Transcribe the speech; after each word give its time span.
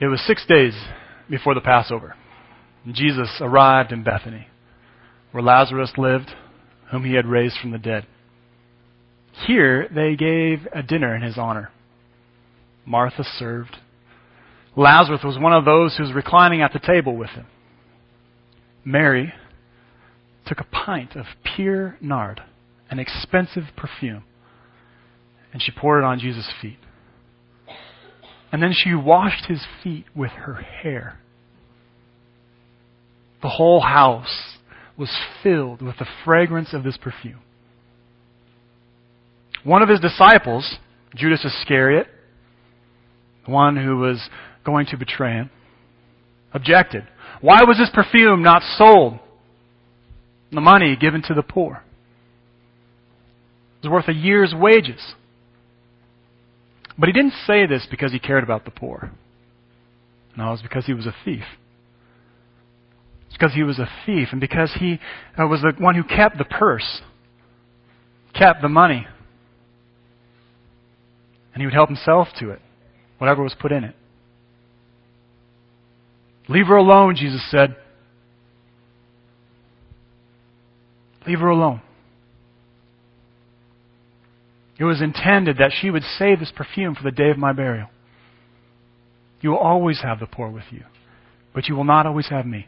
It 0.00 0.06
was 0.06 0.20
six 0.26 0.46
days 0.46 0.74
before 1.28 1.54
the 1.54 1.60
Passover. 1.60 2.14
Jesus 2.90 3.28
arrived 3.40 3.92
in 3.92 4.02
Bethany, 4.02 4.46
where 5.30 5.42
Lazarus 5.42 5.92
lived, 5.98 6.30
whom 6.90 7.04
he 7.04 7.14
had 7.14 7.26
raised 7.26 7.58
from 7.60 7.70
the 7.70 7.78
dead. 7.78 8.06
Here 9.46 9.88
they 9.94 10.16
gave 10.16 10.66
a 10.74 10.82
dinner 10.82 11.14
in 11.14 11.22
his 11.22 11.36
honor. 11.36 11.70
Martha 12.86 13.22
served. 13.38 13.76
Lazarus 14.74 15.20
was 15.22 15.38
one 15.38 15.52
of 15.52 15.66
those 15.66 15.96
who 15.96 16.02
was 16.04 16.14
reclining 16.14 16.62
at 16.62 16.72
the 16.72 16.78
table 16.78 17.14
with 17.14 17.30
him. 17.30 17.46
Mary 18.84 19.34
took 20.46 20.60
a 20.60 20.64
pint 20.64 21.14
of 21.14 21.26
pure 21.54 21.96
nard, 22.00 22.40
an 22.90 22.98
expensive 22.98 23.64
perfume, 23.76 24.24
and 25.52 25.60
she 25.62 25.72
poured 25.72 26.02
it 26.02 26.06
on 26.06 26.18
Jesus' 26.18 26.50
feet. 26.62 26.78
And 28.52 28.62
then 28.62 28.72
she 28.74 28.94
washed 28.94 29.46
his 29.46 29.64
feet 29.82 30.06
with 30.14 30.30
her 30.32 30.54
hair. 30.54 31.18
The 33.42 33.48
whole 33.48 33.80
house 33.80 34.56
was 34.96 35.10
filled 35.42 35.80
with 35.80 35.96
the 35.98 36.06
fragrance 36.24 36.74
of 36.74 36.82
this 36.82 36.96
perfume. 36.96 37.40
One 39.64 39.82
of 39.82 39.88
his 39.88 40.00
disciples, 40.00 40.78
Judas 41.14 41.44
Iscariot, 41.44 42.06
the 43.46 43.52
one 43.52 43.76
who 43.76 43.98
was 43.98 44.28
going 44.64 44.86
to 44.86 44.96
betray 44.96 45.32
him, 45.32 45.50
objected. 46.52 47.06
Why 47.40 47.60
was 47.66 47.78
this 47.78 47.90
perfume 47.92 48.42
not 48.42 48.62
sold? 48.76 49.18
The 50.52 50.60
money 50.60 50.96
given 50.96 51.22
to 51.22 51.34
the 51.34 51.42
poor. 51.42 51.82
It 53.82 53.88
was 53.88 53.92
worth 53.92 54.08
a 54.08 54.18
year's 54.18 54.54
wages. 54.54 55.14
But 56.98 57.08
he 57.08 57.12
didn't 57.12 57.34
say 57.46 57.66
this 57.66 57.86
because 57.90 58.12
he 58.12 58.18
cared 58.18 58.44
about 58.44 58.64
the 58.64 58.70
poor. 58.70 59.10
No, 60.36 60.48
it 60.48 60.50
was 60.52 60.62
because 60.62 60.86
he 60.86 60.94
was 60.94 61.06
a 61.06 61.14
thief. 61.24 61.44
It's 63.26 63.36
because 63.36 63.54
he 63.54 63.62
was 63.62 63.78
a 63.78 63.88
thief 64.06 64.28
and 64.32 64.40
because 64.40 64.72
he 64.78 64.98
uh, 65.38 65.46
was 65.46 65.60
the 65.62 65.72
one 65.78 65.94
who 65.94 66.02
kept 66.02 66.38
the 66.38 66.44
purse, 66.44 67.00
kept 68.34 68.62
the 68.62 68.68
money. 68.68 69.06
And 71.54 71.60
he 71.60 71.66
would 71.66 71.74
help 71.74 71.88
himself 71.88 72.28
to 72.38 72.50
it, 72.50 72.60
whatever 73.18 73.42
was 73.42 73.54
put 73.58 73.72
in 73.72 73.84
it. 73.84 73.94
Leave 76.48 76.66
her 76.66 76.76
alone, 76.76 77.14
Jesus 77.16 77.42
said. 77.50 77.76
Leave 81.26 81.38
her 81.38 81.48
alone. 81.48 81.80
It 84.80 84.84
was 84.84 85.02
intended 85.02 85.58
that 85.58 85.72
she 85.78 85.90
would 85.90 86.02
save 86.18 86.40
this 86.40 86.52
perfume 86.56 86.94
for 86.94 87.02
the 87.02 87.10
day 87.10 87.28
of 87.28 87.36
my 87.36 87.52
burial. 87.52 87.88
You 89.42 89.50
will 89.50 89.58
always 89.58 90.00
have 90.00 90.20
the 90.20 90.26
poor 90.26 90.48
with 90.48 90.64
you, 90.70 90.84
but 91.54 91.68
you 91.68 91.76
will 91.76 91.84
not 91.84 92.06
always 92.06 92.28
have 92.30 92.46
me. 92.46 92.66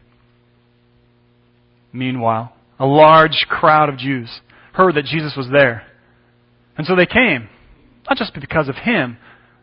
Meanwhile, 1.91 2.53
a 2.79 2.85
large 2.85 3.47
crowd 3.49 3.89
of 3.89 3.97
Jews 3.97 4.43
heard 4.75 4.97
that 4.97 5.07
Jesus 5.07 5.33
was 5.39 5.49
there. 5.51 5.87
And 6.77 6.87
so 6.87 6.95
they 6.95 7.07
came, 7.07 7.49
not 8.07 8.19
just 8.19 8.35
because 8.39 8.69
of 8.69 8.77
him, 8.77 9.17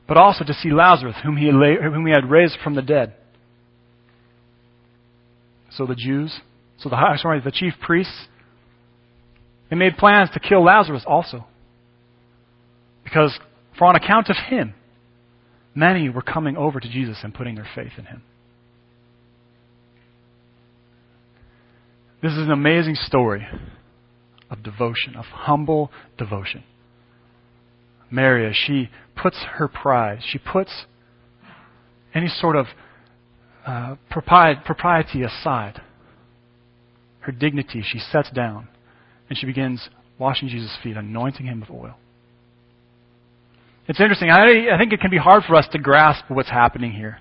but 0.08 0.18
also 0.18 0.44
to 0.44 0.54
see 0.56 0.72
Lazarus, 0.72 1.18
whom 1.24 1.38
he, 1.38 1.52
whom 1.52 2.08
he 2.08 2.12
had 2.12 2.32
raised 2.32 2.58
from 2.64 2.74
the 2.74 2.82
dead. 2.82 3.14
So 5.70 5.86
the 5.86 5.96
Jews, 5.96 6.40
so 6.80 6.90
the 6.90 7.18
sorry, 7.22 7.42
the 7.42 7.52
chief 7.52 7.74
priests, 7.80 8.28
they 9.70 9.76
made 9.76 9.98
plans 9.98 10.32
to 10.34 10.40
kill 10.40 10.64
Lazarus 10.64 11.04
also. 11.06 11.46
Because 13.10 13.40
for 13.78 13.86
on 13.86 13.96
account 13.96 14.30
of 14.30 14.36
him, 14.36 14.76
many 15.74 16.10
were 16.10 16.22
coming 16.22 16.56
over 16.56 16.80
to 16.80 16.88
Jesus 16.88 17.18
and 17.24 17.34
putting 17.34 17.56
their 17.56 17.68
faith 17.74 17.94
in 17.98 18.06
him. 18.06 18.22
This 22.22 22.34
is 22.34 22.40
an 22.40 22.52
amazing 22.52 22.96
story 22.96 23.48
of 24.52 24.62
devotion, 24.62 25.16
of 25.16 25.26
humble 25.26 25.90
devotion. 26.18 26.64
Mary, 28.12 28.48
as 28.48 28.56
she 28.56 28.90
puts 29.16 29.38
her 29.54 29.68
pride, 29.68 30.20
she 30.28 30.38
puts 30.38 30.86
any 32.14 32.28
sort 32.28 32.56
of 32.56 32.68
uh, 33.66 33.96
propriety 34.10 35.24
aside. 35.24 35.82
Her 37.22 37.32
dignity 37.32 37.84
she 37.84 38.00
sets 38.00 38.30
down, 38.32 38.68
and 39.30 39.38
she 39.38 39.46
begins 39.46 39.90
washing 40.20 40.50
Jesus' 40.50 40.78
feet, 40.84 40.98
anointing 40.98 41.46
him 41.46 41.62
with 41.62 41.70
oil. 41.70 41.96
It's 43.90 44.00
interesting. 44.00 44.30
I, 44.30 44.68
I 44.72 44.78
think 44.78 44.94
it 44.94 45.02
can 45.02 45.10
be 45.10 45.18
hard 45.18 45.44
for 45.46 45.56
us 45.56 45.68
to 45.72 45.80
grasp 45.80 46.26
what's 46.28 46.52
happening 46.52 46.92
here. 46.92 47.18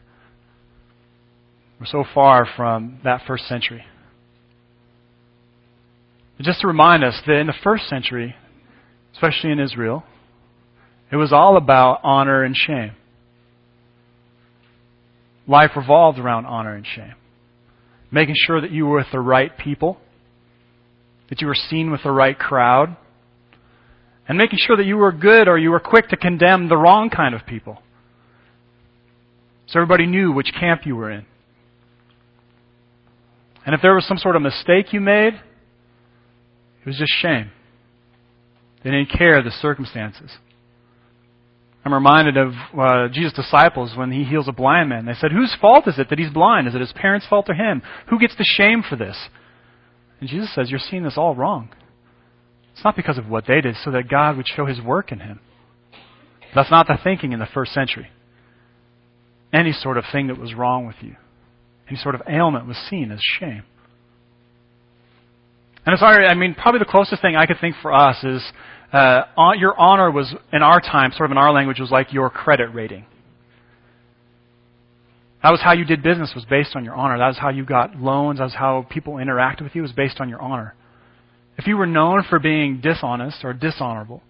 We're 1.81 1.87
so 1.87 2.05
far 2.15 2.47
from 2.57 3.01
that 3.05 3.23
first 3.27 3.49
century. 3.49 3.87
But 6.37 6.45
just 6.45 6.61
to 6.61 6.67
remind 6.67 7.05
us 7.05 7.19
that 7.27 7.39
in 7.39 7.47
the 7.47 7.55
first 7.65 7.89
century, 7.89 8.37
especially 9.15 9.51
in 9.51 9.59
Israel, 9.59 10.05
it 11.11 11.17
was 11.17 11.33
all 11.33 11.57
about 11.57 12.01
honor 12.03 12.45
and 12.45 12.55
shame. 12.55 12.93
Life 15.47 15.71
revolved 15.75 16.19
around 16.19 16.45
honor 16.45 16.75
and 16.75 16.87
shame. 16.87 17.15
Making 18.11 18.35
sure 18.37 18.61
that 18.61 18.73
you 18.73 18.85
were 18.85 18.99
with 18.99 19.11
the 19.11 19.21
right 19.21 19.57
people, 19.57 19.97
that 21.31 21.41
you 21.41 21.47
were 21.47 21.55
seen 21.55 21.91
with 21.91 22.03
the 22.03 22.11
right 22.11 22.39
crowd, 22.39 22.95
and 24.29 24.37
making 24.37 24.59
sure 24.61 24.77
that 24.77 24.85
you 24.85 24.99
were 24.99 25.11
good 25.11 25.49
or 25.49 25.59
you 25.59 25.71
were 25.71 25.81
quick 25.81 26.09
to 26.11 26.17
condemn 26.17 26.69
the 26.69 26.77
wrong 26.77 27.09
kind 27.09 27.35
of 27.35 27.47
people. 27.47 27.79
So 29.67 29.81
everybody 29.81 30.07
knew 30.07 30.33
which 30.33 30.53
camp 30.59 30.83
you 30.85 30.97
were 30.97 31.11
in. 31.11 31.27
And 33.67 33.75
if 33.75 33.83
there 33.83 33.95
was 33.95 34.07
some 34.07 34.19
sort 34.19 34.37
of 34.37 34.43
mistake 34.43 34.93
you 34.93 35.01
made, 35.01 35.35
it 35.35 36.87
was 36.87 36.97
just 36.97 37.13
shame. 37.21 37.51
They 38.85 38.91
didn't 38.91 39.11
care 39.11 39.43
the 39.43 39.51
circumstances. 39.51 40.31
I'm 41.85 41.95
reminded 41.95 42.37
of 42.37 42.53
uh, 42.79 43.09
Jesus' 43.09 43.33
disciples 43.33 43.93
when 43.97 44.13
he 44.13 44.25
heals 44.25 44.49
a 44.49 44.53
blind 44.53 44.91
man. 44.91 45.07
They 45.07 45.15
said, 45.15 45.33
Whose 45.33 45.57
fault 45.61 45.89
is 45.89 45.99
it 45.99 46.11
that 46.11 46.19
he's 46.19 46.31
blind? 46.31 46.69
Is 46.69 46.75
it 46.75 46.81
his 46.81 46.93
parents' 46.93 47.27
fault 47.29 47.49
or 47.49 47.55
him? 47.55 47.83
Who 48.11 48.19
gets 48.19 48.37
the 48.37 48.45
shame 48.45 48.83
for 48.89 48.97
this? 48.97 49.17
And 50.21 50.29
Jesus 50.29 50.55
says, 50.55 50.71
You're 50.71 50.81
seeing 50.81 51.05
this 51.05 51.17
all 51.17 51.35
wrong. 51.35 51.71
It's 52.79 52.85
not 52.85 52.95
because 52.95 53.19
of 53.19 53.29
what 53.29 53.45
they 53.49 53.61
did, 53.61 53.75
so 53.83 53.91
that 53.91 54.09
God 54.09 54.37
would 54.37 54.47
show 54.47 54.65
his 54.65 54.81
work 54.81 55.11
in 55.11 55.19
him. 55.19 55.41
That's 56.55 56.71
not 56.71 56.87
the 56.87 56.97
thinking 57.03 57.33
in 57.33 57.41
the 57.41 57.49
first 57.53 57.73
century. 57.73 58.07
Any 59.53 59.73
sort 59.73 59.99
of 59.99 60.05
thing 60.13 60.29
that 60.29 60.39
was 60.39 60.55
wrong 60.55 60.87
with 60.87 60.95
you, 61.01 61.17
any 61.89 61.99
sort 61.99 62.15
of 62.15 62.23
ailment 62.29 62.69
was 62.69 62.77
seen 62.89 63.11
as 63.11 63.19
shame. 63.21 63.65
And 65.85 65.93
it's 65.93 66.01
sorry, 66.01 66.25
I 66.29 66.35
mean, 66.35 66.55
probably 66.55 66.79
the 66.79 66.85
closest 66.85 67.21
thing 67.21 67.35
I 67.35 67.47
could 67.47 67.57
think 67.61 67.75
for 67.83 67.93
us 67.93 68.23
is 68.23 68.45
uh, 68.93 69.23
your 69.57 69.77
honor 69.77 70.13
was, 70.13 70.33
in 70.53 70.63
our 70.63 70.81
time, 70.81 71.11
sort 71.11 71.29
of 71.29 71.33
in 71.33 71.39
our 71.39 71.51
language, 71.53 71.81
was 71.81 71.91
like 71.91 72.13
your 72.13 72.31
credit 72.31 72.73
rating. 72.73 73.07
That 75.43 75.51
was 75.51 75.61
how 75.61 75.73
you 75.73 75.85
did 75.85 76.05
business, 76.05 76.31
was 76.33 76.45
based 76.45 76.77
on 76.77 76.85
your 76.85 76.95
honor. 76.95 77.19
That 77.19 77.27
was 77.27 77.39
how 77.39 77.49
you 77.49 77.65
got 77.65 77.97
loans. 77.97 78.39
That 78.39 78.45
was 78.45 78.55
how 78.55 78.87
people 78.89 79.15
interacted 79.15 79.63
with 79.63 79.75
you, 79.75 79.83
was 79.83 79.91
based 79.91 80.21
on 80.21 80.29
your 80.29 80.41
honor. 80.41 80.77
If 81.59 81.67
you 81.67 81.77
were 81.77 81.87
known 81.87 82.23
for 82.31 82.39
being 82.39 82.81
dishonest 82.81 83.45
or 83.45 83.53
dishonorable, 83.53 84.23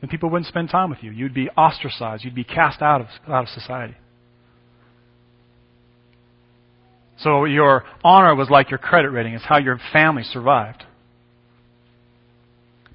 then 0.00 0.08
people 0.08 0.30
wouldn't 0.30 0.46
spend 0.46 0.70
time 0.70 0.88
with 0.88 1.02
you. 1.02 1.10
You'd 1.10 1.34
be 1.34 1.50
ostracized. 1.50 2.24
You'd 2.24 2.34
be 2.34 2.44
cast 2.44 2.80
out 2.80 3.00
of, 3.00 3.08
out 3.28 3.42
of 3.42 3.48
society. 3.48 3.96
So 7.18 7.44
your 7.44 7.84
honor 8.04 8.34
was 8.34 8.48
like 8.50 8.70
your 8.70 8.78
credit 8.78 9.10
rating. 9.10 9.34
It's 9.34 9.44
how 9.44 9.58
your 9.58 9.80
family 9.92 10.22
survived. 10.22 10.84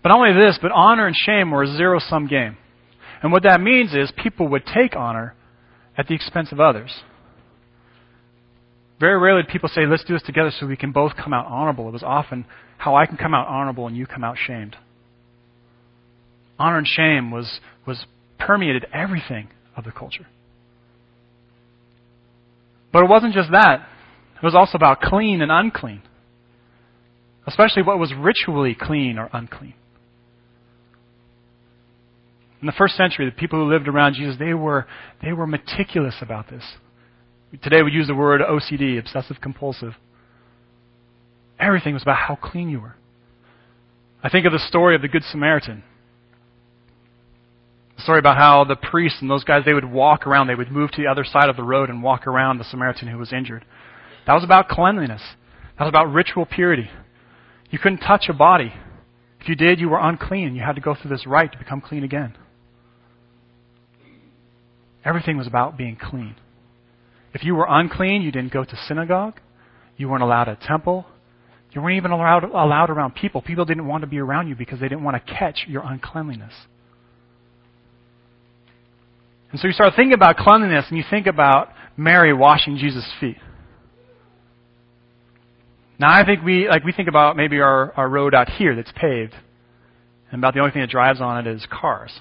But 0.02 0.10
not 0.10 0.20
only 0.20 0.34
this, 0.34 0.58
but 0.62 0.72
honor 0.72 1.06
and 1.06 1.16
shame 1.16 1.52
were 1.52 1.64
a 1.64 1.76
zero 1.76 2.00
sum 2.00 2.28
game. 2.28 2.58
And 3.22 3.32
what 3.32 3.44
that 3.44 3.62
means 3.62 3.94
is 3.94 4.12
people 4.16 4.48
would 4.50 4.66
take 4.66 4.96
honor 4.96 5.36
at 5.98 6.08
the 6.08 6.16
expense 6.16 6.52
of 6.52 6.60
others. 6.60 6.92
Very 9.02 9.18
rarely 9.18 9.42
did 9.42 9.52
people 9.52 9.68
say, 9.68 9.88
let's 9.88 10.04
do 10.04 10.14
this 10.14 10.22
together 10.22 10.52
so 10.52 10.68
we 10.68 10.78
can 10.78 10.92
both 10.92 11.14
come 11.16 11.34
out 11.34 11.48
honorable. 11.48 11.88
It 11.90 11.92
was 11.92 12.04
often 12.04 12.46
how 12.78 12.96
I 12.96 13.08
can 13.08 13.18
come 13.18 13.34
out 13.34 13.48
honorable 13.48 13.88
and 13.88 13.98
you 13.98 14.06
come 14.06 14.24
out 14.24 14.38
shamed. 14.38 14.78
Honor 16.60 16.78
and 16.78 16.88
shame 16.88 17.32
was, 17.32 17.60
was 17.88 18.06
permeated 18.38 18.86
everything 18.94 19.50
of 19.76 19.86
the 19.86 19.92
culture. 19.92 20.28
But 22.94 23.04
it 23.04 23.10
wasn't 23.10 23.34
just 23.34 23.50
that. 23.52 23.88
It 24.36 24.46
was 24.46 24.54
also 24.54 24.78
about 24.78 25.02
clean 25.02 25.42
and 25.42 25.52
unclean. 25.52 26.04
Especially 27.48 27.82
what 27.82 27.98
was 27.98 28.14
ritually 28.16 28.78
clean 28.80 29.18
or 29.18 29.32
unclean. 29.34 29.74
In 32.62 32.68
the 32.68 32.74
first 32.78 32.96
century, 32.96 33.26
the 33.26 33.32
people 33.32 33.58
who 33.58 33.72
lived 33.72 33.88
around 33.88 34.14
Jesus, 34.14 34.36
they 34.38 34.54
were, 34.54 34.86
they 35.24 35.34
were 35.34 35.48
meticulous 35.48 36.18
about 36.22 36.52
this. 36.52 36.64
Today 37.62 37.82
we 37.82 37.92
use 37.92 38.08
the 38.08 38.16
word 38.16 38.42
OCD, 38.42 38.98
obsessive 38.98 39.42
compulsive. 39.42 39.94
Everything 41.60 41.94
was 41.94 42.02
about 42.02 42.18
how 42.18 42.36
clean 42.36 42.70
you 42.70 42.80
were. 42.80 42.96
I 44.24 44.30
think 44.30 44.46
of 44.46 44.54
the 44.54 44.60
story 44.60 44.96
of 44.96 45.02
the 45.02 45.08
Good 45.08 45.24
Samaritan. 45.24 45.84
The 47.98 48.04
story 48.04 48.20
about 48.20 48.38
how 48.38 48.64
the 48.64 48.76
priests 48.76 49.20
and 49.22 49.30
those 49.30 49.44
guys, 49.44 49.64
they 49.66 49.74
would 49.74 49.92
walk 49.92 50.26
around, 50.26 50.48
they 50.48 50.56
would 50.56 50.72
move 50.72 50.92
to 50.92 51.02
the 51.02 51.10
other 51.10 51.26
side 51.26 51.50
of 51.50 51.58
the 51.58 51.64
road 51.64 51.90
and 51.90 52.02
walk 52.02 52.26
around 52.26 52.58
the 52.58 52.64
Samaritan 52.64 53.10
who 53.10 53.18
was 53.18 53.34
injured. 53.34 53.66
That 54.28 54.34
was 54.34 54.44
about 54.44 54.70
cleanliness. 54.70 55.22
That 55.78 55.86
was 55.86 55.90
about 55.90 56.14
ritual 56.14 56.46
purity. 56.46 56.90
You 57.70 57.80
couldn't 57.80 58.00
touch 58.00 58.26
a 58.30 58.34
body. 58.34 58.74
If 59.40 59.50
you 59.50 59.56
did, 59.56 59.80
you 59.80 59.90
were 59.90 60.00
unclean. 60.00 60.56
You 60.56 60.62
had 60.62 60.76
to 60.76 60.82
go 60.82 60.96
through 60.96 61.10
this 61.10 61.26
rite 61.26 61.52
to 61.52 61.58
become 61.58 61.82
clean 61.82 62.04
again. 62.04 62.38
Everything 65.04 65.38
was 65.38 65.48
about 65.48 65.78
being 65.78 65.98
clean. 66.00 66.36
If 67.34 67.44
you 67.44 67.56
were 67.56 67.66
unclean, 67.68 68.22
you 68.22 68.32
didn't 68.32 68.52
go 68.52 68.64
to 68.64 68.76
synagogue. 68.88 69.40
You 69.98 70.10
weren't 70.10 70.24
allowed 70.24 70.50
at 70.50 70.62
temple. 70.62 71.06
You 71.72 71.82
weren't 71.82 71.98
even 71.98 72.12
allowed, 72.12 72.44
allowed 72.44 72.90
around 72.90 73.16
people. 73.16 73.42
People 73.42 73.66
didn't 73.66 73.88
want 73.88 74.02
to 74.02 74.08
be 74.08 74.20
around 74.20 74.50
you 74.50 74.56
because 74.56 74.80
they 74.80 74.90
didn't 74.90 75.04
want 75.04 75.26
to 75.26 75.34
catch 75.34 75.66
your 75.68 75.84
uncleanliness. 75.84 76.54
And 79.52 79.60
so 79.60 79.68
you 79.68 79.74
start 79.74 79.94
thinking 79.96 80.14
about 80.14 80.38
cleanliness 80.38 80.86
and 80.90 80.98
you 80.98 81.04
think 81.10 81.28
about 81.28 81.70
Mary 81.98 82.34
washing 82.34 82.78
Jesus' 82.78 83.10
feet. 83.20 83.38
Now 86.00 86.12
I 86.12 86.26
think 86.26 86.44
we 86.44 86.68
like 86.68 86.84
we 86.84 86.94
think 86.94 87.08
about 87.08 87.38
maybe 87.38 87.60
our, 87.60 87.94
our 87.96 88.10
road 88.10 88.34
out 88.34 88.50
here 88.50 88.76
that's 88.76 88.92
paved, 88.96 89.36
and 90.32 90.42
about 90.42 90.56
the 90.56 90.60
only 90.60 90.72
thing 90.72 90.82
that 90.82 90.90
drives 90.90 91.22
on 91.22 91.46
it 91.46 91.54
is 91.54 91.66
cars. 91.70 92.12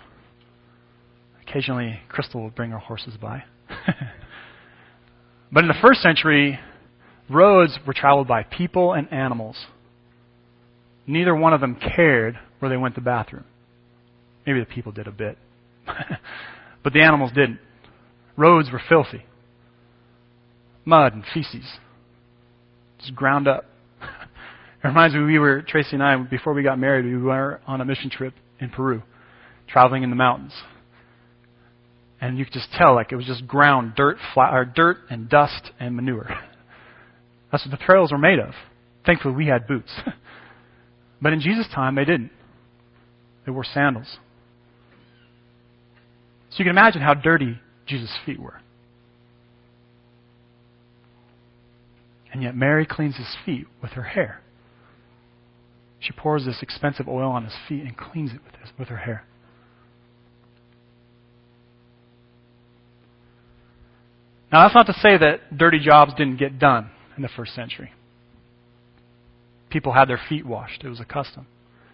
Occasionally 1.49 1.99
Crystal 2.09 2.43
will 2.43 2.51
bring 2.51 2.73
her 2.73 2.79
horses 2.79 3.15
by. 3.21 3.45
but 5.53 5.65
in 5.65 5.69
the 5.69 5.75
first 5.83 6.01
century, 6.01 6.59
roads 7.29 7.79
were 7.87 7.95
traveled 7.95 8.29
by 8.29 8.43
people 8.43 8.93
and 8.93 9.13
animals. 9.13 9.57
Neither 11.07 11.35
one 11.35 11.53
of 11.53 11.61
them 11.61 11.77
cared 11.97 12.39
where 12.59 12.69
they 12.69 12.77
went 12.77 12.95
to 12.95 13.01
the 13.01 13.05
bathroom. 13.05 13.45
Maybe 14.47 14.61
the 14.61 14.67
people 14.67 14.93
did 14.93 15.07
a 15.07 15.13
bit. 15.13 15.39
but 16.85 16.93
the 16.93 17.03
animals 17.03 17.33
didn't. 17.33 17.59
Roads 18.37 18.71
were 18.71 18.81
filthy. 18.89 19.25
Mud 20.85 21.15
and 21.15 21.25
feces. 21.35 21.69
Just 22.99 23.15
ground 23.15 23.49
up. 23.49 23.67
it 24.03 24.87
reminds 24.87 25.15
me, 25.15 25.23
we 25.23 25.39
were, 25.39 25.63
Tracy 25.63 25.91
and 25.93 26.03
I, 26.03 26.17
before 26.17 26.53
we 26.53 26.63
got 26.63 26.79
married, 26.79 27.05
we 27.05 27.17
were 27.17 27.61
on 27.67 27.81
a 27.81 27.85
mission 27.85 28.11
trip 28.11 28.35
in 28.61 28.71
Peru, 28.71 29.03
traveling 29.69 30.03
in 30.03 30.11
the 30.11 30.17
mountains. 30.17 30.53
And 32.21 32.39
you 32.39 32.45
could 32.45 32.55
just 32.55 32.69
tell, 32.77 32.95
like, 32.95 33.13
it 33.13 33.17
was 33.17 33.25
just 33.25 33.47
ground, 33.47 33.95
dirt, 33.97 34.19
or 34.37 34.65
dirt 34.65 34.99
and 35.09 35.29
dust 35.29 35.71
and 35.81 35.97
manure. 35.97 36.29
That's 37.51 37.65
what 37.67 37.71
the 37.71 37.85
trails 37.85 38.13
were 38.13 38.19
made 38.19 38.39
of. 38.39 38.53
Thankfully, 39.07 39.35
we 39.35 39.47
had 39.47 39.67
boots. 39.67 39.91
but 41.23 41.33
in 41.33 41.41
Jesus' 41.41 41.67
time, 41.75 41.95
they 41.95 42.05
didn't. 42.05 42.31
They 43.47 43.53
wore 43.53 43.65
sandals. 43.65 44.19
So 46.51 46.59
you 46.59 46.65
can 46.65 46.77
imagine 46.77 47.01
how 47.01 47.15
dirty 47.15 47.59
Jesus' 47.87 48.17
feet 48.27 48.39
were. 48.39 48.61
And 52.33 52.43
yet 52.43 52.55
Mary 52.55 52.87
cleans 52.87 53.17
his 53.17 53.35
feet 53.45 53.67
with 53.83 53.93
her 53.93 54.03
hair. 54.03 54.43
She 55.99 56.13
pours 56.13 56.45
this 56.45 56.63
expensive 56.63 57.09
oil 57.09 57.31
on 57.31 57.45
his 57.45 57.55
feet 57.69 57.83
and 57.83 57.97
cleans 57.97 58.33
it 58.33 58.41
with, 58.45 58.55
his, 58.61 58.71
with 58.79 58.89
her 58.89 58.99
hair. 58.99 59.25
Now, 64.53 64.63
that's 64.65 64.75
not 64.75 64.87
to 64.87 64.95
say 64.95 65.17
that 65.17 65.57
dirty 65.57 65.79
jobs 65.79 66.13
didn't 66.15 66.39
get 66.39 66.59
done 66.59 66.91
in 67.17 67.23
the 67.23 67.29
first 67.29 67.55
century. 67.55 67.93
People 69.71 69.93
had 69.93 70.09
their 70.09 70.21
feet 70.29 70.45
washed, 70.45 70.83
it 70.83 70.89
was 70.89 70.99
a 70.99 71.05
custom, 71.05 71.47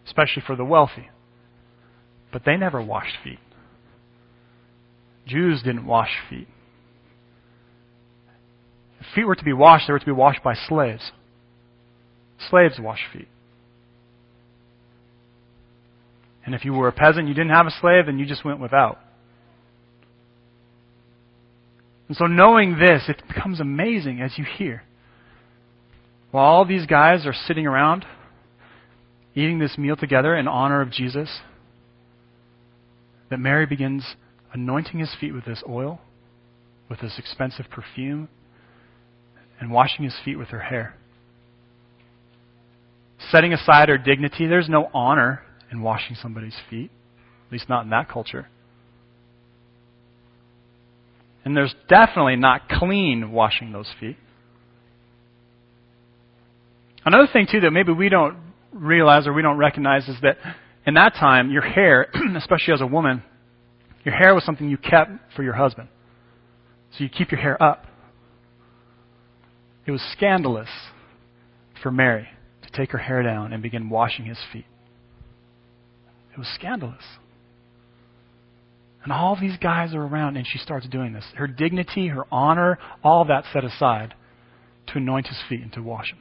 especially 0.06 0.42
for 0.46 0.56
the 0.56 0.64
wealthy. 0.64 1.10
But 2.32 2.44
they 2.46 2.56
never 2.56 2.82
washed 2.82 3.16
feet. 3.22 3.38
Jews 5.26 5.62
didn't 5.62 5.84
wash 5.84 6.10
feet. 6.30 6.48
If 9.00 9.06
feet 9.14 9.24
were 9.24 9.34
to 9.34 9.44
be 9.44 9.52
washed, 9.52 9.86
they 9.86 9.92
were 9.92 9.98
to 9.98 10.06
be 10.06 10.12
washed 10.12 10.42
by 10.42 10.54
slaves. 10.54 11.12
Slaves 12.48 12.78
wash 12.80 13.00
feet. 13.12 13.28
And 16.46 16.54
if 16.54 16.64
you 16.64 16.72
were 16.72 16.88
a 16.88 16.92
peasant, 16.92 17.28
you 17.28 17.34
didn't 17.34 17.50
have 17.50 17.66
a 17.66 17.70
slave, 17.80 18.06
then 18.06 18.18
you 18.18 18.24
just 18.24 18.44
went 18.44 18.60
without. 18.60 18.98
And 22.08 22.16
so 22.16 22.26
knowing 22.26 22.78
this, 22.78 23.04
it 23.08 23.22
becomes 23.26 23.60
amazing 23.60 24.20
as 24.20 24.38
you 24.38 24.44
hear. 24.44 24.82
While 26.30 26.44
all 26.44 26.64
these 26.64 26.86
guys 26.86 27.26
are 27.26 27.34
sitting 27.34 27.66
around 27.66 28.04
eating 29.34 29.58
this 29.58 29.76
meal 29.76 29.96
together 29.96 30.34
in 30.34 30.48
honor 30.48 30.80
of 30.80 30.90
Jesus, 30.90 31.40
that 33.28 33.38
Mary 33.38 33.66
begins 33.66 34.16
anointing 34.52 34.98
his 34.98 35.14
feet 35.20 35.32
with 35.32 35.44
this 35.44 35.62
oil, 35.68 36.00
with 36.88 37.00
this 37.00 37.18
expensive 37.18 37.66
perfume, 37.70 38.28
and 39.60 39.70
washing 39.70 40.04
his 40.04 40.14
feet 40.24 40.36
with 40.36 40.48
her 40.48 40.60
hair. 40.60 40.94
Setting 43.30 43.52
aside 43.52 43.88
her 43.88 43.98
dignity, 43.98 44.46
there's 44.46 44.68
no 44.68 44.90
honor 44.94 45.42
in 45.70 45.82
washing 45.82 46.16
somebody's 46.16 46.56
feet, 46.70 46.90
at 47.46 47.52
least 47.52 47.68
not 47.68 47.84
in 47.84 47.90
that 47.90 48.08
culture. 48.08 48.48
And 51.46 51.56
there's 51.56 51.72
definitely 51.88 52.34
not 52.34 52.68
clean 52.68 53.30
washing 53.30 53.70
those 53.70 53.88
feet. 54.00 54.16
Another 57.04 57.28
thing, 57.32 57.46
too, 57.48 57.60
that 57.60 57.70
maybe 57.70 57.92
we 57.92 58.08
don't 58.08 58.36
realize 58.72 59.28
or 59.28 59.32
we 59.32 59.42
don't 59.42 59.56
recognize 59.56 60.08
is 60.08 60.16
that 60.22 60.38
in 60.88 60.94
that 60.94 61.14
time, 61.14 61.52
your 61.52 61.62
hair, 61.62 62.08
especially 62.36 62.74
as 62.74 62.80
a 62.80 62.86
woman, 62.86 63.22
your 64.04 64.12
hair 64.12 64.34
was 64.34 64.44
something 64.44 64.68
you 64.68 64.76
kept 64.76 65.12
for 65.36 65.44
your 65.44 65.52
husband. 65.52 65.88
So 66.98 67.04
you 67.04 67.08
keep 67.08 67.30
your 67.30 67.40
hair 67.40 67.62
up. 67.62 67.86
It 69.86 69.92
was 69.92 70.02
scandalous 70.16 70.68
for 71.80 71.92
Mary 71.92 72.26
to 72.62 72.76
take 72.76 72.90
her 72.90 72.98
hair 72.98 73.22
down 73.22 73.52
and 73.52 73.62
begin 73.62 73.88
washing 73.88 74.24
his 74.24 74.38
feet. 74.52 74.66
It 76.32 76.38
was 76.38 76.48
scandalous. 76.56 77.04
And 79.06 79.12
all 79.12 79.38
these 79.40 79.56
guys 79.58 79.94
are 79.94 80.02
around, 80.02 80.36
and 80.36 80.44
she 80.44 80.58
starts 80.58 80.88
doing 80.88 81.12
this. 81.12 81.24
Her 81.36 81.46
dignity, 81.46 82.08
her 82.08 82.24
honor, 82.32 82.76
all 83.04 83.24
that 83.26 83.44
set 83.52 83.62
aside 83.62 84.14
to 84.88 84.98
anoint 84.98 85.28
his 85.28 85.38
feet 85.48 85.60
and 85.60 85.72
to 85.74 85.80
wash 85.80 86.10
him. 86.10 86.18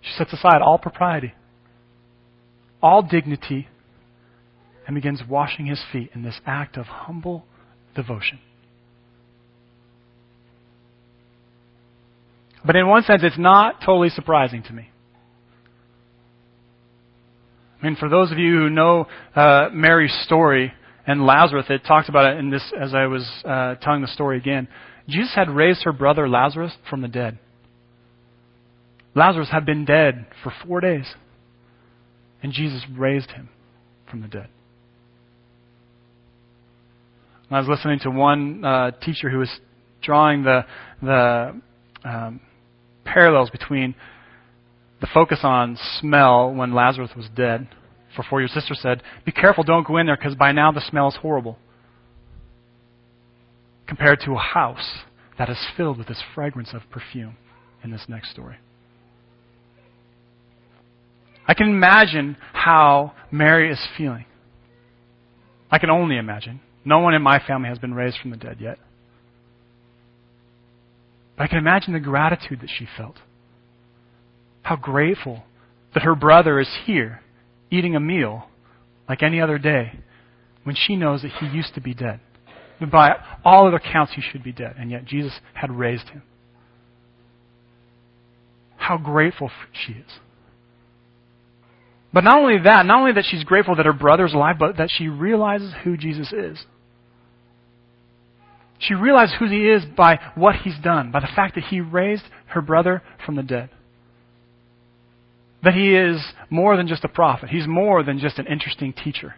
She 0.00 0.10
sets 0.18 0.32
aside 0.32 0.60
all 0.60 0.76
propriety, 0.76 1.34
all 2.82 3.02
dignity, 3.02 3.68
and 4.84 4.96
begins 4.96 5.22
washing 5.28 5.66
his 5.66 5.80
feet 5.92 6.10
in 6.16 6.24
this 6.24 6.40
act 6.46 6.76
of 6.76 6.86
humble 6.86 7.44
devotion. 7.94 8.40
But 12.66 12.74
in 12.74 12.88
one 12.88 13.04
sense, 13.04 13.22
it's 13.22 13.38
not 13.38 13.82
totally 13.86 14.08
surprising 14.08 14.64
to 14.64 14.72
me. 14.72 14.90
I 17.80 17.86
mean, 17.86 17.96
for 17.96 18.08
those 18.08 18.32
of 18.32 18.38
you 18.38 18.58
who 18.58 18.70
know 18.70 19.06
uh, 19.36 19.68
Mary's 19.72 20.16
story 20.24 20.72
and 21.06 21.24
Lazarus, 21.24 21.66
it 21.68 21.82
talks 21.86 22.08
about 22.08 22.32
it 22.32 22.38
in 22.38 22.50
this 22.50 22.72
as 22.78 22.94
I 22.94 23.06
was 23.06 23.28
uh, 23.44 23.76
telling 23.76 24.02
the 24.02 24.08
story 24.08 24.36
again. 24.36 24.68
Jesus 25.08 25.32
had 25.34 25.48
raised 25.48 25.84
her 25.84 25.92
brother 25.92 26.28
Lazarus 26.28 26.72
from 26.90 27.02
the 27.02 27.08
dead. 27.08 27.38
Lazarus 29.14 29.48
had 29.50 29.64
been 29.64 29.84
dead 29.84 30.26
for 30.42 30.52
four 30.66 30.80
days, 30.80 31.06
and 32.42 32.52
Jesus 32.52 32.84
raised 32.96 33.30
him 33.30 33.48
from 34.10 34.22
the 34.22 34.28
dead. 34.28 34.48
I 37.50 37.58
was 37.58 37.68
listening 37.68 38.00
to 38.00 38.10
one 38.10 38.62
uh, 38.62 38.90
teacher 39.02 39.30
who 39.30 39.38
was 39.38 39.50
drawing 40.02 40.42
the 40.42 40.66
the 41.00 41.60
um, 42.04 42.40
parallels 43.04 43.48
between 43.50 43.94
the 45.00 45.06
focus 45.12 45.40
on 45.42 45.76
smell 46.00 46.52
when 46.52 46.74
Lazarus 46.74 47.10
was 47.16 47.28
dead. 47.34 47.68
For 48.16 48.22
four, 48.22 48.40
your 48.40 48.48
sister 48.48 48.74
said, 48.74 49.02
"Be 49.24 49.32
careful, 49.32 49.64
don't 49.64 49.86
go 49.86 49.96
in 49.98 50.06
there, 50.06 50.16
because 50.16 50.34
by 50.34 50.52
now 50.52 50.72
the 50.72 50.80
smell 50.80 51.08
is 51.08 51.16
horrible." 51.16 51.58
Compared 53.86 54.20
to 54.20 54.32
a 54.32 54.38
house 54.38 55.04
that 55.38 55.48
is 55.48 55.66
filled 55.76 55.98
with 55.98 56.08
this 56.08 56.22
fragrance 56.34 56.74
of 56.74 56.88
perfume 56.90 57.36
in 57.82 57.90
this 57.90 58.08
next 58.08 58.30
story. 58.30 58.56
I 61.46 61.54
can 61.54 61.68
imagine 61.68 62.36
how 62.52 63.12
Mary 63.30 63.70
is 63.70 63.86
feeling. 63.96 64.26
I 65.70 65.78
can 65.78 65.90
only 65.90 66.18
imagine. 66.18 66.60
No 66.84 66.98
one 66.98 67.14
in 67.14 67.22
my 67.22 67.38
family 67.38 67.68
has 67.68 67.78
been 67.78 67.94
raised 67.94 68.18
from 68.18 68.30
the 68.30 68.36
dead 68.36 68.58
yet. 68.60 68.78
But 71.36 71.44
I 71.44 71.46
can 71.46 71.58
imagine 71.58 71.92
the 71.92 72.00
gratitude 72.00 72.60
that 72.60 72.70
she 72.70 72.86
felt. 72.96 73.16
How 74.68 74.76
grateful 74.76 75.44
that 75.94 76.02
her 76.02 76.14
brother 76.14 76.60
is 76.60 76.68
here 76.84 77.22
eating 77.70 77.96
a 77.96 78.00
meal 78.00 78.48
like 79.08 79.22
any 79.22 79.40
other 79.40 79.56
day 79.56 79.98
when 80.64 80.76
she 80.76 80.94
knows 80.94 81.22
that 81.22 81.30
he 81.40 81.46
used 81.46 81.72
to 81.76 81.80
be 81.80 81.94
dead. 81.94 82.20
By 82.92 83.14
all 83.46 83.66
other 83.66 83.78
counts, 83.78 84.12
he 84.14 84.20
should 84.20 84.44
be 84.44 84.52
dead, 84.52 84.74
and 84.78 84.90
yet 84.90 85.06
Jesus 85.06 85.32
had 85.54 85.70
raised 85.70 86.10
him. 86.10 86.22
How 88.76 88.98
grateful 88.98 89.50
she 89.72 89.92
is. 89.92 90.10
But 92.12 92.24
not 92.24 92.38
only 92.38 92.58
that, 92.62 92.84
not 92.84 93.00
only 93.00 93.12
that 93.12 93.24
she's 93.26 93.44
grateful 93.44 93.74
that 93.76 93.86
her 93.86 93.94
brother's 93.94 94.34
alive, 94.34 94.56
but 94.58 94.76
that 94.76 94.90
she 94.90 95.08
realizes 95.08 95.72
who 95.82 95.96
Jesus 95.96 96.30
is. 96.30 96.62
She 98.80 98.92
realizes 98.92 99.34
who 99.38 99.48
he 99.48 99.66
is 99.66 99.86
by 99.96 100.20
what 100.34 100.56
he's 100.56 100.78
done, 100.84 101.10
by 101.10 101.20
the 101.20 101.28
fact 101.34 101.54
that 101.54 101.64
he 101.64 101.80
raised 101.80 102.24
her 102.48 102.60
brother 102.60 103.00
from 103.24 103.34
the 103.34 103.42
dead. 103.42 103.70
That 105.62 105.74
he 105.74 105.94
is 105.96 106.22
more 106.50 106.76
than 106.76 106.86
just 106.86 107.04
a 107.04 107.08
prophet. 107.08 107.48
He's 107.48 107.66
more 107.66 108.02
than 108.02 108.18
just 108.18 108.38
an 108.38 108.46
interesting 108.46 108.92
teacher. 108.92 109.34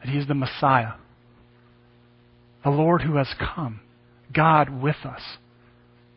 That 0.00 0.10
he 0.10 0.18
is 0.18 0.26
the 0.26 0.34
Messiah. 0.34 0.94
The 2.64 2.70
Lord 2.70 3.02
who 3.02 3.16
has 3.16 3.28
come. 3.38 3.80
God 4.32 4.82
with 4.82 4.96
us. 5.04 5.22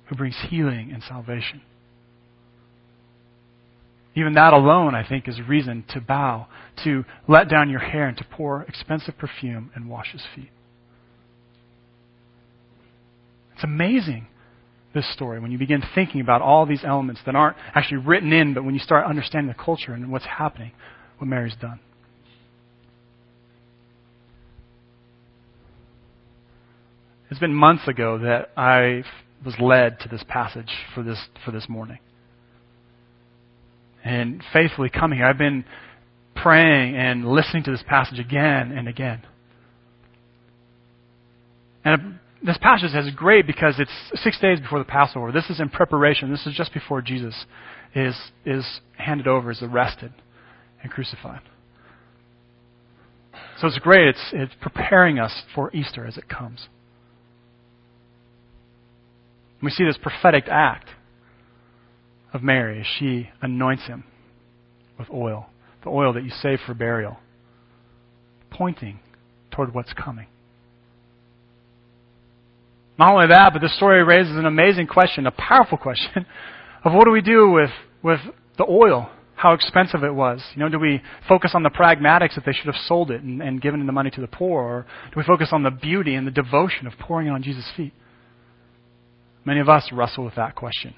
Who 0.06 0.16
brings 0.16 0.38
healing 0.50 0.92
and 0.92 1.04
salvation. 1.04 1.62
Even 4.16 4.34
that 4.34 4.54
alone, 4.54 4.94
I 4.94 5.08
think, 5.08 5.28
is 5.28 5.40
reason 5.42 5.86
to 5.90 6.00
bow, 6.00 6.48
to 6.84 7.04
let 7.28 7.50
down 7.50 7.70
your 7.70 7.80
hair, 7.80 8.08
and 8.08 8.18
to 8.18 8.24
pour 8.24 8.62
expensive 8.64 9.18
perfume 9.18 9.72
and 9.74 9.90
wash 9.90 10.12
his 10.12 10.24
feet. 10.36 10.52
It's 13.56 13.64
amazing, 13.64 14.28
this 14.94 15.12
story, 15.14 15.40
when 15.40 15.52
you 15.52 15.58
begin 15.58 15.84
thinking 15.96 16.22
about 16.22 16.42
all 16.42 16.66
these 16.66 16.84
elements 16.84 17.22
that 17.26 17.36
aren't 17.36 17.58
actually 17.74 17.98
written 17.98 18.32
in, 18.32 18.54
but 18.54 18.64
when 18.64 18.74
you 18.74 18.80
start 18.80 19.06
understanding 19.06 19.54
the 19.56 19.64
culture 19.64 19.94
and 19.94 20.12
what's 20.12 20.26
happening, 20.26 20.72
what 21.18 21.28
Mary's 21.28 21.56
done. 21.60 21.80
It's 27.32 27.40
been 27.40 27.54
months 27.54 27.88
ago 27.88 28.20
that 28.20 28.52
I 28.56 29.04
was 29.44 29.56
led 29.60 30.00
to 30.02 30.10
this 30.10 30.24
passage 30.28 30.70
for 30.94 31.02
this, 31.02 31.18
for 31.44 31.52
this 31.52 31.68
morning 31.68 31.98
and 34.04 34.44
faithfully 34.52 34.90
coming 34.90 35.18
here. 35.18 35.28
I've 35.28 35.38
been 35.38 35.66
praying 36.36 36.96
and 36.96 37.26
listening 37.26 37.64
to 37.64 37.72
this 37.72 37.84
passage 37.88 38.20
again 38.20 38.72
and 38.72 38.88
again. 38.88 39.24
And 41.86 42.20
this 42.44 42.58
passage 42.58 42.94
is 42.94 43.10
great 43.16 43.48
because 43.48 43.76
it's 43.80 44.22
six 44.22 44.38
days 44.40 44.60
before 44.60 44.80
the 44.80 44.86
Passover. 44.86 45.32
This 45.32 45.50
is 45.50 45.60
in 45.60 45.70
preparation. 45.70 46.30
This 46.30 46.46
is 46.46 46.54
just 46.54 46.74
before 46.74 47.02
Jesus 47.02 47.34
is, 47.96 48.16
is 48.46 48.66
handed 48.98 49.28
over, 49.28 49.52
is 49.52 49.62
arrested, 49.62 50.14
and 50.82 50.92
crucified. 50.92 51.42
So 53.60 53.68
it's 53.68 53.80
great. 53.80 54.10
It's, 54.10 54.30
it's 54.34 54.54
preparing 54.60 55.20
us 55.20 55.44
for 55.56 55.74
Easter 55.74 56.06
as 56.06 56.18
it 56.18 56.28
comes. 56.28 56.68
We 59.62 59.72
see 59.72 59.86
this 59.86 59.98
prophetic 60.02 60.46
act 60.50 60.90
of 62.34 62.44
Mary 62.44 62.82
as 62.82 62.86
she 63.00 63.30
anoints 63.42 63.88
him 63.88 64.04
with 65.00 65.10
oil, 65.10 65.48
the 65.84 65.90
oil 65.90 66.12
that 66.12 66.24
you 66.26 66.32
save 66.42 66.60
for 66.66 66.74
burial, 66.74 67.20
pointing 68.52 69.00
toward 69.52 69.74
what's 69.74 69.94
coming. 69.94 70.28
Not 72.98 73.14
only 73.14 73.28
that, 73.28 73.54
but 73.54 73.62
the 73.62 73.70
story 73.70 74.04
raises 74.04 74.36
an 74.36 74.46
amazing 74.46 74.88
question, 74.88 75.26
a 75.26 75.32
powerful 75.32 75.78
question 75.78 76.26
of 76.84 76.94
what 76.94 77.06
do 77.06 77.12
we 77.12 77.22
do 77.22 77.50
with, 77.50 77.72
with 78.04 78.20
the 78.58 78.66
oil? 78.66 79.10
How 79.36 79.54
expensive 79.54 80.04
it 80.04 80.14
was. 80.14 80.42
You 80.56 80.62
know, 80.62 80.70
do 80.70 80.80
we 80.80 81.02
focus 81.28 81.52
on 81.54 81.64
the 81.64 81.70
pragmatics 81.70 82.36
that 82.36 82.46
they 82.46 82.54
should 82.54 82.68
have 82.68 82.82
sold 82.86 83.12
it 83.12 83.22
and, 83.22 83.42
and 83.42 83.62
given 83.62 83.86
the 83.86 83.92
money 83.92 84.12
to 84.12 84.22
the 84.22 84.28
poor? 84.28 84.62
Or 84.62 84.86
do 85.12 85.14
we 85.18 85.24
focus 85.24 85.50
on 85.52 85.64
the 85.64 85.72
beauty 85.72 86.16
and 86.16 86.26
the 86.26 86.32
devotion 86.32 86.88
of 86.88 86.94
pouring 87.00 87.28
it 87.28 87.32
on 87.32 87.44
Jesus' 87.44 87.70
feet? 87.76 87.94
Many 89.44 89.60
of 89.60 89.68
us 89.68 89.90
wrestle 89.92 90.24
with 90.24 90.36
that 90.36 90.56
question. 90.56 90.94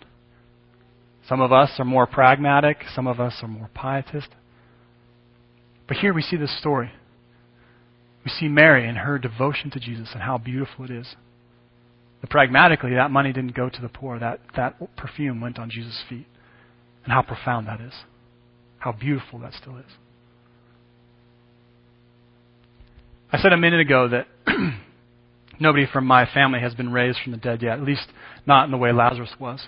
Some 1.27 1.41
of 1.41 1.51
us 1.51 1.71
are 1.79 1.85
more 1.85 2.05
pragmatic, 2.05 2.83
some 2.93 3.07
of 3.07 3.19
us 3.19 3.39
are 3.41 3.47
more 3.47 3.69
pietist. 3.73 4.27
But 5.87 5.97
here 5.97 6.13
we 6.13 6.21
see 6.21 6.35
this 6.35 6.55
story. 6.59 6.91
We 8.23 8.31
see 8.31 8.47
Mary 8.47 8.87
and 8.87 8.97
her 8.99 9.17
devotion 9.17 9.71
to 9.71 9.79
Jesus 9.79 10.09
and 10.13 10.21
how 10.21 10.37
beautiful 10.37 10.85
it 10.85 10.91
is. 10.91 11.15
But 12.21 12.29
pragmatically, 12.29 12.95
that 12.95 13.11
money 13.11 13.33
didn't 13.33 13.55
go 13.55 13.69
to 13.69 13.81
the 13.81 13.89
poor. 13.89 14.19
That, 14.19 14.39
that 14.55 14.95
perfume 14.95 15.41
went 15.41 15.59
on 15.59 15.69
Jesus' 15.69 16.01
feet. 16.09 16.27
And 17.03 17.13
how 17.13 17.21
profound 17.21 17.67
that 17.67 17.81
is. 17.81 17.93
How 18.79 18.91
beautiful 18.91 19.39
that 19.39 19.53
still 19.53 19.77
is. 19.77 19.85
I 23.31 23.37
said 23.37 23.53
a 23.53 23.57
minute 23.57 23.81
ago 23.81 24.07
that 24.07 24.27
nobody 25.59 25.85
from 25.91 26.05
my 26.05 26.25
family 26.31 26.59
has 26.59 26.73
been 26.73 26.91
raised 26.91 27.19
from 27.23 27.31
the 27.31 27.37
dead 27.37 27.61
yet, 27.61 27.73
at 27.73 27.83
least 27.83 28.07
not 28.45 28.65
in 28.65 28.71
the 28.71 28.77
way 28.77 28.91
Lazarus 28.91 29.33
was. 29.39 29.67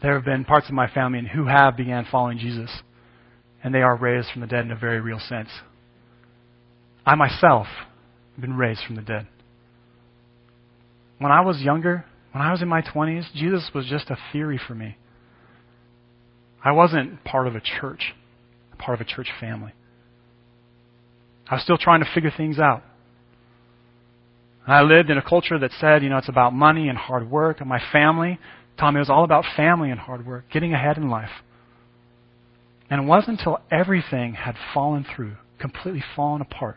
There 0.00 0.14
have 0.14 0.24
been 0.24 0.44
parts 0.44 0.68
of 0.68 0.74
my 0.74 0.88
family 0.88 1.28
who 1.32 1.46
have 1.46 1.76
began 1.76 2.06
following 2.10 2.38
Jesus, 2.38 2.70
and 3.62 3.74
they 3.74 3.82
are 3.82 3.96
raised 3.96 4.30
from 4.30 4.42
the 4.42 4.46
dead 4.46 4.64
in 4.64 4.70
a 4.70 4.76
very 4.76 5.00
real 5.00 5.18
sense. 5.18 5.48
I 7.04 7.14
myself 7.14 7.66
have 8.34 8.40
been 8.40 8.56
raised 8.56 8.80
from 8.86 8.96
the 8.96 9.02
dead. 9.02 9.26
When 11.18 11.32
I 11.32 11.40
was 11.40 11.60
younger, 11.60 12.04
when 12.32 12.42
I 12.42 12.52
was 12.52 12.62
in 12.62 12.68
my 12.68 12.82
20s, 12.82 13.32
Jesus 13.34 13.70
was 13.74 13.86
just 13.86 14.10
a 14.10 14.16
theory 14.32 14.60
for 14.66 14.74
me. 14.74 14.96
I 16.64 16.72
wasn't 16.72 17.24
part 17.24 17.46
of 17.46 17.54
a 17.54 17.60
church, 17.60 18.14
part 18.78 19.00
of 19.00 19.06
a 19.06 19.10
church 19.10 19.28
family. 19.40 19.72
I 21.48 21.54
was 21.54 21.62
still 21.62 21.78
trying 21.78 22.00
to 22.00 22.10
figure 22.14 22.32
things 22.36 22.58
out. 22.58 22.82
I 24.66 24.82
lived 24.82 25.08
in 25.08 25.16
a 25.16 25.22
culture 25.22 25.58
that 25.58 25.70
said, 25.80 26.02
you 26.02 26.10
know, 26.10 26.18
it's 26.18 26.28
about 26.28 26.52
money 26.52 26.88
and 26.88 26.98
hard 26.98 27.30
work, 27.30 27.60
and 27.60 27.68
my 27.68 27.80
family 27.90 28.38
taught 28.78 28.92
me 28.92 28.98
it 28.98 29.00
was 29.00 29.10
all 29.10 29.24
about 29.24 29.44
family 29.56 29.90
and 29.90 29.98
hard 29.98 30.26
work, 30.26 30.44
getting 30.52 30.74
ahead 30.74 30.98
in 30.98 31.08
life. 31.08 31.30
And 32.90 33.02
it 33.02 33.06
wasn't 33.06 33.38
until 33.38 33.60
everything 33.70 34.34
had 34.34 34.56
fallen 34.74 35.06
through, 35.14 35.36
completely 35.58 36.04
fallen 36.14 36.42
apart, 36.42 36.76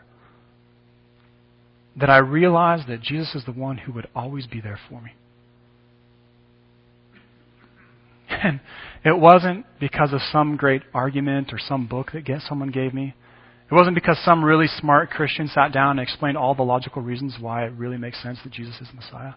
that 1.96 2.10
I 2.10 2.18
realized 2.18 2.88
that 2.88 3.02
Jesus 3.02 3.34
is 3.34 3.44
the 3.44 3.52
one 3.52 3.78
who 3.78 3.92
would 3.92 4.08
always 4.14 4.46
be 4.46 4.60
there 4.60 4.78
for 4.88 5.00
me. 5.00 5.12
And 8.44 8.60
it 9.04 9.18
wasn't 9.18 9.66
because 9.78 10.12
of 10.12 10.20
some 10.32 10.56
great 10.56 10.82
argument 10.94 11.52
or 11.52 11.58
some 11.58 11.86
book 11.86 12.12
that 12.12 12.42
someone 12.48 12.70
gave 12.70 12.94
me. 12.94 13.14
It 13.70 13.74
wasn't 13.74 13.94
because 13.94 14.18
some 14.24 14.44
really 14.44 14.66
smart 14.66 15.10
Christian 15.10 15.48
sat 15.48 15.72
down 15.72 15.98
and 15.98 16.00
explained 16.00 16.36
all 16.36 16.54
the 16.54 16.62
logical 16.62 17.02
reasons 17.02 17.36
why 17.40 17.64
it 17.64 17.72
really 17.76 17.98
makes 17.98 18.22
sense 18.22 18.38
that 18.42 18.52
Jesus 18.52 18.80
is 18.80 18.88
Messiah. 18.94 19.32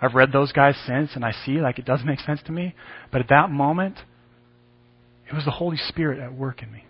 I've 0.00 0.14
read 0.14 0.32
those 0.32 0.52
guys 0.52 0.76
since 0.86 1.10
and 1.14 1.24
I 1.24 1.32
see 1.44 1.60
like 1.60 1.78
it 1.78 1.84
does 1.84 2.00
make 2.04 2.20
sense 2.20 2.40
to 2.46 2.52
me. 2.52 2.74
But 3.12 3.20
at 3.20 3.28
that 3.28 3.50
moment, 3.50 3.96
it 5.28 5.34
was 5.34 5.44
the 5.44 5.50
Holy 5.50 5.76
Spirit 5.76 6.18
at 6.20 6.32
work 6.34 6.62
in 6.62 6.72
me. 6.72 6.84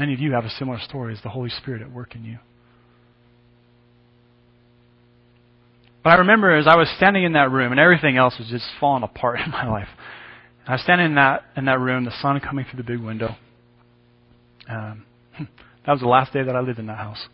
Many 0.00 0.14
of 0.14 0.20
you 0.20 0.32
have 0.32 0.46
a 0.46 0.50
similar 0.58 0.78
story 0.80 1.12
as 1.12 1.20
the 1.22 1.28
Holy 1.28 1.50
Spirit 1.50 1.82
at 1.82 1.92
work 1.92 2.14
in 2.14 2.24
you. 2.24 2.38
But 6.02 6.14
I 6.14 6.16
remember 6.20 6.56
as 6.56 6.66
I 6.66 6.74
was 6.74 6.88
standing 6.96 7.22
in 7.24 7.34
that 7.34 7.50
room 7.50 7.70
and 7.70 7.78
everything 7.78 8.16
else 8.16 8.38
was 8.38 8.48
just 8.48 8.64
falling 8.80 9.02
apart 9.02 9.40
in 9.44 9.50
my 9.50 9.68
life. 9.68 9.88
I 10.66 10.72
was 10.72 10.80
standing 10.80 11.08
in 11.08 11.14
that 11.16 11.42
in 11.54 11.66
that 11.66 11.78
room, 11.80 12.06
the 12.06 12.18
sun 12.22 12.40
coming 12.40 12.64
through 12.64 12.78
the 12.78 12.90
big 12.90 12.98
window. 12.98 13.36
Um, 14.70 15.04
that 15.38 15.92
was 15.92 16.00
the 16.00 16.08
last 16.08 16.32
day 16.32 16.42
that 16.42 16.56
I 16.56 16.60
lived 16.60 16.78
in 16.78 16.86
that 16.86 16.96
house. 16.96 17.26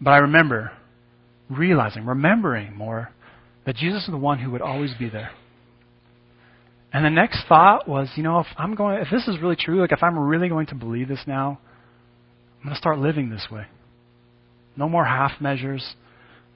But 0.00 0.12
I 0.12 0.18
remember 0.20 0.72
realizing, 1.50 2.06
remembering 2.06 2.74
more 2.74 3.10
that 3.66 3.76
Jesus 3.76 4.04
is 4.04 4.10
the 4.10 4.16
one 4.16 4.38
who 4.38 4.50
would 4.50 4.62
always 4.62 4.94
be 4.98 5.10
there. 5.10 5.32
And 6.92 7.04
the 7.04 7.10
next 7.10 7.44
thought 7.48 7.88
was, 7.88 8.08
you 8.16 8.22
know, 8.22 8.40
if 8.40 8.46
I'm 8.56 8.74
going, 8.74 9.00
if 9.02 9.08
this 9.10 9.26
is 9.28 9.40
really 9.40 9.56
true, 9.56 9.80
like 9.80 9.92
if 9.92 10.02
I'm 10.02 10.18
really 10.18 10.48
going 10.48 10.66
to 10.68 10.74
believe 10.74 11.08
this 11.08 11.22
now, 11.26 11.58
I'm 12.58 12.64
going 12.64 12.74
to 12.74 12.78
start 12.78 12.98
living 12.98 13.30
this 13.30 13.46
way. 13.50 13.66
No 14.76 14.88
more 14.88 15.04
half 15.04 15.40
measures. 15.40 15.94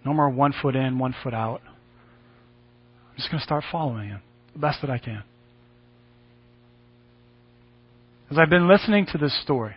No 0.04 0.14
more 0.14 0.30
one 0.30 0.54
foot 0.62 0.76
in, 0.76 0.98
one 0.98 1.14
foot 1.22 1.34
out. 1.34 1.60
I'm 1.66 3.16
just 3.16 3.30
going 3.30 3.40
to 3.40 3.44
start 3.44 3.64
following 3.70 4.08
Him 4.08 4.22
the 4.54 4.58
best 4.60 4.80
that 4.82 4.90
I 4.90 4.98
can. 4.98 5.22
As 8.30 8.38
I've 8.38 8.50
been 8.50 8.68
listening 8.68 9.06
to 9.12 9.18
this 9.18 9.38
story, 9.42 9.74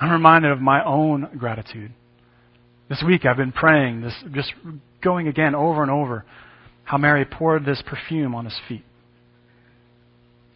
I'm 0.00 0.10
reminded 0.10 0.50
of 0.50 0.60
my 0.60 0.84
own 0.84 1.28
gratitude. 1.38 1.92
This 2.88 3.02
week 3.06 3.24
I've 3.24 3.36
been 3.36 3.52
praying, 3.52 4.02
this 4.02 4.14
just 4.32 4.52
going 5.02 5.28
again 5.28 5.54
over 5.54 5.82
and 5.82 5.90
over, 5.90 6.24
how 6.82 6.98
Mary 6.98 7.24
poured 7.24 7.64
this 7.64 7.82
perfume 7.86 8.34
on 8.34 8.44
his 8.44 8.58
feet 8.68 8.84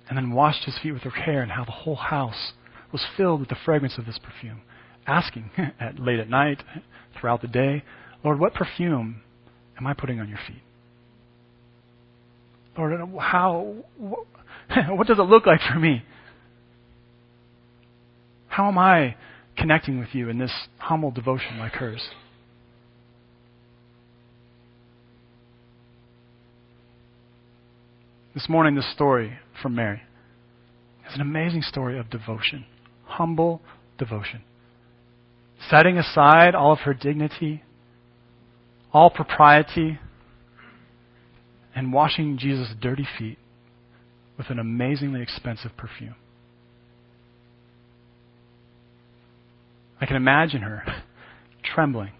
and 0.09 0.17
then 0.17 0.33
washed 0.33 0.65
his 0.65 0.79
feet 0.79 0.93
with 0.93 1.03
her 1.03 1.11
hair, 1.11 1.43
and 1.43 1.53
how 1.53 1.65
the 1.65 1.71
whole 1.71 1.97
house 1.97 2.53
was 2.93 3.05
filled 3.17 3.41
with 3.41 3.49
the 3.49 3.57
fragrance 3.65 3.99
of 3.99 4.07
this 4.07 4.19
perfume, 4.19 4.63
asking 5.07 5.51
at 5.81 5.99
late 5.99 6.19
at 6.19 6.29
night, 6.29 6.63
throughout 7.19 7.43
the 7.43 7.49
day, 7.49 7.83
Lord, 8.25 8.39
what 8.39 8.55
perfume 8.55 9.23
am 9.79 9.87
I 9.87 9.95
putting 9.95 10.21
on 10.21 10.29
your 10.29 10.39
feet? 10.47 10.63
Lord, 12.77 12.93
how 13.21 13.75
what 14.89 15.07
does 15.07 15.19
it 15.19 15.23
look 15.23 15.47
like 15.47 15.61
for 15.61 15.79
me? 15.79 16.05
How 18.49 18.69
am 18.69 18.79
I 18.79 19.17
connecting 19.57 19.99
with 19.99 20.09
you 20.13 20.29
in 20.29 20.39
this 20.39 20.53
humble 20.79 21.11
devotion 21.11 21.59
like 21.59 21.73
hers? 21.73 22.03
This 28.35 28.49
morning, 28.49 28.77
this 28.77 28.91
story 28.93 29.39
from 29.63 29.75
Mary 29.75 30.03
is 31.09 31.15
an 31.15 31.21
amazing 31.21 31.63
story 31.63 31.99
of 31.99 32.11
devotion, 32.11 32.65
humble 33.05 33.61
devotion. 33.99 34.43
Setting 35.71 35.99
aside 35.99 36.55
all 36.55 36.73
of 36.73 36.81
her 36.81 36.95
dignity, 36.95 37.63
all 38.93 39.11
propriety, 39.11 39.99
and 41.75 41.93
washing 41.93 42.39
Jesus' 42.39 42.75
dirty 42.81 43.07
feet 43.19 43.39
with 44.37 44.51
an 44.51 44.59
amazingly 44.59 45.21
expensive 45.21 45.77
perfume. 45.77 46.15
I 50.01 50.07
can 50.07 50.17
imagine 50.17 50.63
her 50.63 50.85
trembling 51.65 52.13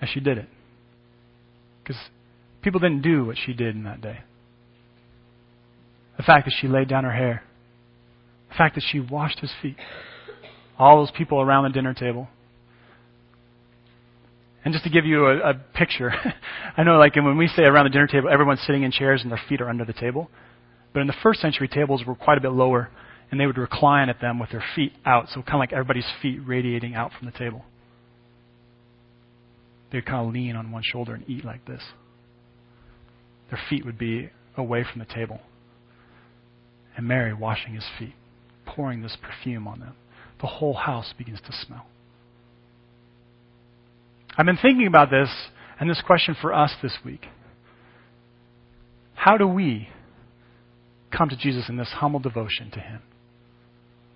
as 0.00 0.08
she 0.10 0.20
did 0.20 0.38
it. 0.38 0.48
Because 1.82 2.00
people 2.62 2.80
didn't 2.80 3.02
do 3.02 3.24
what 3.24 3.36
she 3.36 3.54
did 3.54 3.74
in 3.74 3.84
that 3.84 4.00
day. 4.00 4.20
The 6.16 6.22
fact 6.22 6.46
that 6.46 6.54
she 6.60 6.68
laid 6.68 6.88
down 6.88 7.04
her 7.04 7.12
hair, 7.12 7.42
the 8.48 8.54
fact 8.54 8.76
that 8.76 8.84
she 8.90 9.00
washed 9.00 9.40
his 9.40 9.52
feet, 9.60 9.76
all 10.78 10.98
those 10.98 11.10
people 11.16 11.40
around 11.40 11.64
the 11.64 11.70
dinner 11.70 11.94
table. 11.94 12.28
And 14.64 14.72
just 14.72 14.84
to 14.84 14.90
give 14.90 15.04
you 15.04 15.26
a, 15.26 15.50
a 15.50 15.54
picture, 15.54 16.12
I 16.76 16.82
know 16.84 16.98
like 16.98 17.16
when 17.16 17.36
we 17.36 17.48
say 17.48 17.64
around 17.64 17.84
the 17.84 17.90
dinner 17.90 18.06
table, 18.06 18.28
everyone's 18.30 18.62
sitting 18.66 18.82
in 18.82 18.90
chairs 18.90 19.22
and 19.22 19.30
their 19.30 19.40
feet 19.48 19.60
are 19.60 19.68
under 19.68 19.84
the 19.84 19.92
table. 19.92 20.30
But 20.92 21.00
in 21.00 21.06
the 21.06 21.16
first 21.22 21.40
century, 21.40 21.68
tables 21.68 22.04
were 22.06 22.14
quite 22.14 22.38
a 22.38 22.40
bit 22.40 22.52
lower, 22.52 22.88
and 23.30 23.40
they 23.40 23.46
would 23.46 23.58
recline 23.58 24.08
at 24.08 24.20
them 24.20 24.38
with 24.38 24.50
their 24.50 24.64
feet 24.76 24.92
out, 25.04 25.28
so 25.28 25.42
kind 25.42 25.54
of 25.54 25.58
like 25.58 25.72
everybody's 25.72 26.06
feet 26.22 26.38
radiating 26.44 26.94
out 26.94 27.10
from 27.18 27.26
the 27.26 27.36
table. 27.36 27.64
They'd 29.90 30.06
kind 30.06 30.26
of 30.26 30.32
lean 30.32 30.56
on 30.56 30.70
one 30.70 30.82
shoulder 30.84 31.14
and 31.14 31.28
eat 31.28 31.44
like 31.44 31.64
this. 31.66 31.82
Their 33.50 33.60
feet 33.68 33.84
would 33.84 33.98
be 33.98 34.30
away 34.56 34.84
from 34.90 35.00
the 35.00 35.12
table. 35.12 35.40
And 36.96 37.08
Mary 37.08 37.34
washing 37.34 37.74
his 37.74 37.86
feet, 37.98 38.14
pouring 38.66 39.02
this 39.02 39.16
perfume 39.20 39.66
on 39.66 39.80
them. 39.80 39.94
The 40.40 40.46
whole 40.46 40.74
house 40.74 41.12
begins 41.16 41.40
to 41.40 41.52
smell. 41.66 41.86
I've 44.36 44.46
been 44.46 44.56
thinking 44.56 44.86
about 44.86 45.10
this 45.10 45.28
and 45.78 45.88
this 45.88 46.02
question 46.04 46.36
for 46.40 46.52
us 46.52 46.72
this 46.82 46.96
week. 47.04 47.26
How 49.14 49.36
do 49.36 49.46
we 49.46 49.88
come 51.16 51.28
to 51.28 51.36
Jesus 51.36 51.68
in 51.68 51.76
this 51.76 51.90
humble 51.96 52.20
devotion 52.20 52.70
to 52.72 52.80
Him? 52.80 53.00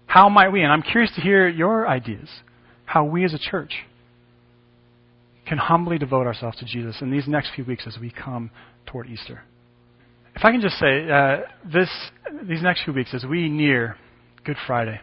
How 0.07 0.29
might 0.29 0.51
we, 0.51 0.63
and 0.63 0.73
I'm 0.73 0.83
curious 0.83 1.13
to 1.15 1.21
hear 1.21 1.49
your 1.49 1.89
ideas, 1.89 2.29
how 2.85 3.05
we 3.05 3.25
as 3.25 3.35
a 3.35 3.39
church 3.39 3.85
can 5.47 5.59
humbly 5.59 5.99
devote 5.99 6.27
ourselves 6.27 6.59
to 6.59 6.65
Jesus 6.65 7.01
in 7.01 7.11
these 7.11 7.27
next 7.27 7.51
few 7.55 7.65
weeks 7.65 7.87
as 7.87 7.97
we 7.99 8.11
come 8.11 8.51
toward 8.87 9.09
Easter. 9.09 9.43
If 10.39 10.45
I 10.45 10.53
can 10.53 10.61
just 10.61 10.79
say, 10.79 11.11
uh, 11.11 11.39
this, 11.65 11.91
these 12.49 12.63
next 12.63 12.85
few 12.85 12.93
weeks, 12.93 13.13
as 13.13 13.25
we 13.25 13.49
near 13.49 13.97
Good 14.45 14.57
Friday 14.69 15.01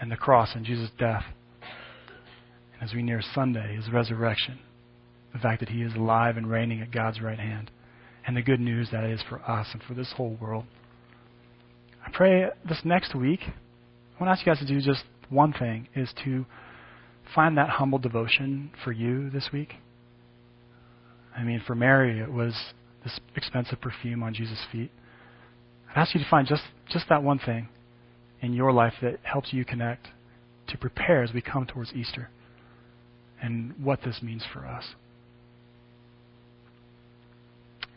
and 0.00 0.10
the 0.10 0.16
cross 0.16 0.56
and 0.56 0.64
Jesus' 0.64 0.90
death, 0.98 1.22
and 2.74 2.82
as 2.82 2.92
we 2.92 3.00
near 3.00 3.22
Sunday, 3.32 3.76
his 3.76 3.88
resurrection, 3.92 4.58
the 5.32 5.38
fact 5.38 5.60
that 5.60 5.68
he 5.68 5.82
is 5.82 5.94
alive 5.94 6.36
and 6.36 6.50
reigning 6.50 6.80
at 6.80 6.90
God's 6.90 7.20
right 7.20 7.38
hand, 7.38 7.70
and 8.26 8.36
the 8.36 8.42
good 8.42 8.58
news 8.58 8.88
that 8.90 9.04
is 9.04 9.22
for 9.28 9.40
us 9.48 9.68
and 9.72 9.80
for 9.84 9.94
this 9.94 10.12
whole 10.16 10.36
world. 10.40 10.64
I 12.04 12.10
pray 12.12 12.46
this 12.68 12.80
next 12.84 13.14
week, 13.14 13.42
I 13.44 14.20
want 14.20 14.26
to 14.26 14.30
ask 14.30 14.44
you 14.44 14.52
guys 14.52 14.58
to 14.58 14.66
do 14.66 14.80
just 14.80 15.04
one 15.28 15.52
thing, 15.52 15.86
is 15.94 16.12
to 16.24 16.44
find 17.36 17.56
that 17.56 17.68
humble 17.68 18.00
devotion 18.00 18.72
for 18.82 18.90
you 18.90 19.30
this 19.30 19.50
week. 19.52 19.74
I 21.36 21.44
mean, 21.44 21.62
for 21.64 21.76
Mary, 21.76 22.18
it 22.18 22.32
was 22.32 22.56
this 23.08 23.20
expensive 23.36 23.80
perfume 23.80 24.22
on 24.22 24.34
Jesus' 24.34 24.64
feet. 24.70 24.90
I'd 25.90 26.00
ask 26.00 26.14
you 26.14 26.20
to 26.20 26.28
find 26.28 26.46
just, 26.46 26.64
just 26.90 27.08
that 27.08 27.22
one 27.22 27.38
thing 27.38 27.68
in 28.40 28.52
your 28.52 28.72
life 28.72 28.94
that 29.02 29.18
helps 29.22 29.52
you 29.52 29.64
connect 29.64 30.08
to 30.68 30.78
prepare 30.78 31.22
as 31.22 31.32
we 31.32 31.40
come 31.40 31.66
towards 31.66 31.92
Easter 31.92 32.28
and 33.42 33.72
what 33.82 34.02
this 34.02 34.20
means 34.22 34.44
for 34.52 34.66
us. 34.66 34.84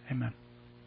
Amen. 0.10 0.34